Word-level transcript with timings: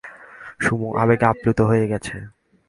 Sumo 0.59 0.89
আবেগে 0.97 1.25
আপ্লুত 1.25 1.59
হয়ে 1.61 1.85
গেছে। 1.87 2.15